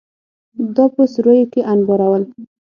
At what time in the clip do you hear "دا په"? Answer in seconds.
0.75-1.01